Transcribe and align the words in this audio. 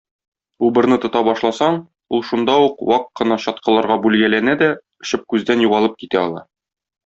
Убырны 0.67 0.95
тота 1.03 1.21
башласаң, 1.27 1.77
ул 2.17 2.23
шунда 2.31 2.57
ук 2.69 2.81
вак 2.93 3.05
кына 3.21 3.39
чаткыларга 3.45 4.01
бүлгәләнә 4.07 4.59
дә 4.65 4.73
очып 5.05 5.31
күздән 5.35 5.67
югалып 5.69 5.99
китә 6.05 6.23
ала. 6.27 6.47